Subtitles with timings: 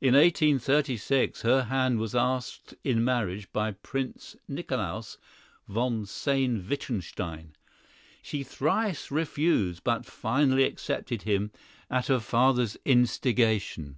[0.00, 5.16] In 1836 her hand was asked in marriage by Prince Nicolaus
[5.68, 7.52] von Sayn Wittgenstein.
[8.20, 11.52] She thrice refused, but finally accepted him
[11.88, 13.96] at her father's instigation.